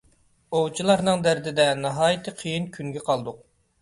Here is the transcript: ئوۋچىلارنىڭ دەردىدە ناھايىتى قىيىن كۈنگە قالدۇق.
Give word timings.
ئوۋچىلارنىڭ 0.59 1.21
دەردىدە 1.29 1.67
ناھايىتى 1.83 2.35
قىيىن 2.41 2.67
كۈنگە 2.79 3.05
قالدۇق. 3.11 3.43